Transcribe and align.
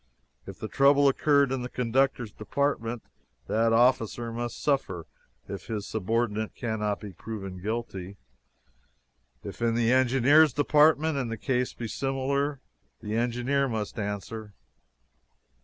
If 0.47 0.57
the 0.57 0.67
trouble 0.67 1.07
occurred 1.07 1.51
in 1.51 1.61
the 1.61 1.69
conductor's 1.69 2.31
department, 2.31 3.03
that 3.45 3.71
officer 3.71 4.31
must 4.33 4.59
suffer 4.59 5.05
if 5.47 5.67
his 5.67 5.85
subordinate 5.85 6.55
cannot 6.55 6.99
be 6.99 7.13
proven 7.13 7.61
guilty; 7.61 8.17
if 9.43 9.61
in 9.61 9.75
the 9.75 9.93
engineer's 9.93 10.53
department 10.53 11.19
and 11.19 11.29
the 11.29 11.37
case 11.37 11.73
be 11.75 11.87
similar, 11.87 12.61
the 13.01 13.13
engineer 13.15 13.67
must 13.67 13.99
answer. 13.99 14.55